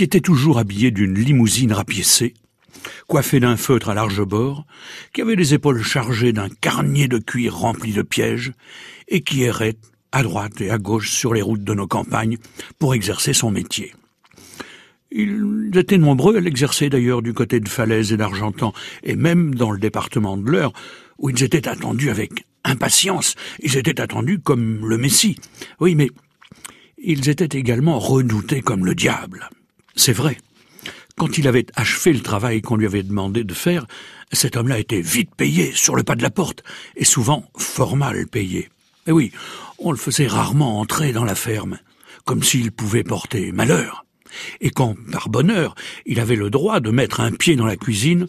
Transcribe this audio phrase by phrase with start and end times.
[0.00, 2.32] qui était toujours habillé d'une limousine rapiécée,
[3.06, 4.64] coiffé d'un feutre à large bord,
[5.12, 8.54] qui avait les épaules chargées d'un carnier de cuir rempli de pièges,
[9.08, 9.76] et qui errait
[10.10, 12.38] à droite et à gauche sur les routes de nos campagnes
[12.78, 13.94] pour exercer son métier.
[15.10, 18.72] Ils étaient nombreux à l'exercer d'ailleurs du côté de Falaise et d'Argentan,
[19.02, 20.72] et même dans le département de l'Eure,
[21.18, 23.34] où ils étaient attendus avec impatience.
[23.62, 25.36] Ils étaient attendus comme le Messie.
[25.78, 26.08] Oui, mais
[26.96, 29.50] ils étaient également redoutés comme le diable.
[30.00, 30.38] C'est vrai.
[31.18, 33.86] Quand il avait achevé le travail qu'on lui avait demandé de faire,
[34.32, 36.64] cet homme-là était vite payé sur le pas de la porte,
[36.96, 38.70] et souvent fort mal payé.
[39.06, 39.30] Et oui,
[39.78, 41.78] on le faisait rarement entrer dans la ferme,
[42.24, 44.06] comme s'il pouvait porter malheur.
[44.62, 45.74] Et quand, par bonheur,
[46.06, 48.26] il avait le droit de mettre un pied dans la cuisine,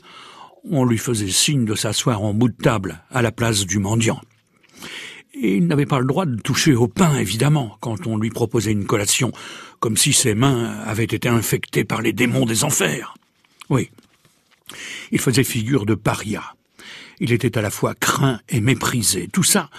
[0.69, 4.19] on lui faisait signe de s'asseoir en bout de table à la place du mendiant.
[5.33, 8.71] Et il n'avait pas le droit de toucher au pain, évidemment, quand on lui proposait
[8.71, 9.31] une collation,
[9.79, 13.15] comme si ses mains avaient été infectées par les démons des enfers.
[13.69, 13.89] Oui.
[15.11, 16.43] Il faisait figure de paria.
[17.19, 19.29] Il était à la fois craint et méprisé.
[19.31, 19.69] Tout ça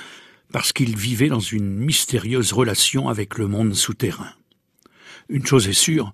[0.53, 4.33] parce qu'il vivait dans une mystérieuse relation avec le monde souterrain.
[5.29, 6.13] Une chose est sûre,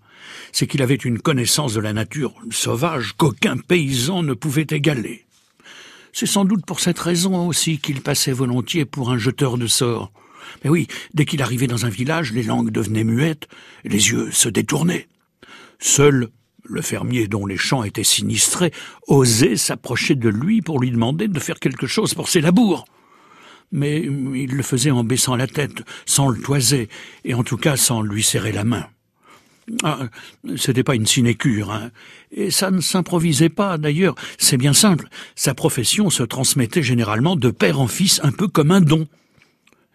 [0.52, 5.26] c'est qu'il avait une connaissance de la nature sauvage qu'aucun paysan ne pouvait égaler.
[6.20, 10.10] C'est sans doute pour cette raison aussi qu'il passait volontiers pour un jeteur de sorts.
[10.64, 13.46] Mais oui, dès qu'il arrivait dans un village, les langues devenaient muettes,
[13.84, 15.06] et les yeux se détournaient.
[15.78, 16.30] Seul
[16.64, 18.72] le fermier dont les champs étaient sinistrés
[19.06, 22.84] osait s'approcher de lui pour lui demander de faire quelque chose pour ses labours
[23.70, 26.88] mais il le faisait en baissant la tête, sans le toiser,
[27.24, 28.86] et en tout cas sans lui serrer la main.
[29.82, 30.08] Ah,
[30.56, 31.90] c'était pas une sinécure, hein.
[32.30, 34.14] Et ça ne s'improvisait pas, d'ailleurs.
[34.38, 35.08] C'est bien simple.
[35.34, 39.06] Sa profession se transmettait généralement de père en fils, un peu comme un don.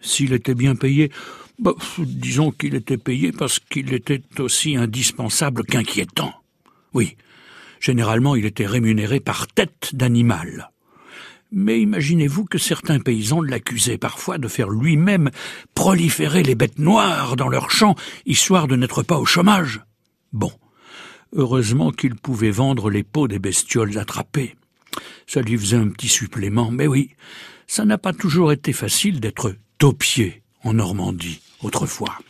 [0.00, 1.10] S'il était bien payé,
[1.58, 6.34] bah, disons qu'il était payé parce qu'il était aussi indispensable qu'inquiétant.
[6.92, 7.16] Oui.
[7.80, 10.70] Généralement, il était rémunéré par tête d'animal.
[11.56, 15.30] Mais imaginez-vous que certains paysans l'accusaient parfois de faire lui-même
[15.74, 17.94] proliférer les bêtes noires dans leurs champs,
[18.26, 19.80] histoire de n'être pas au chômage.
[20.32, 20.52] Bon.
[21.32, 24.56] Heureusement qu'il pouvait vendre les peaux des bestioles attrapées.
[25.28, 27.10] Ça lui faisait un petit supplément, mais oui,
[27.68, 32.18] ça n'a pas toujours été facile d'être taupier en Normandie autrefois.